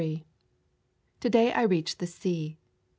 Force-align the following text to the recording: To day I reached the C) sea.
To 1.19 1.29
day 1.29 1.53
I 1.53 1.61
reached 1.61 1.99
the 1.99 2.07
C) 2.07 2.21
sea. 2.53 2.57